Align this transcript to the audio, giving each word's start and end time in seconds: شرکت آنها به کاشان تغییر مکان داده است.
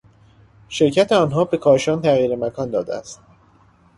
شرکت 0.69 1.11
آنها 1.11 1.43
به 1.43 1.57
کاشان 1.57 2.01
تغییر 2.01 2.35
مکان 2.35 2.69
داده 2.69 2.95
است. 2.95 3.21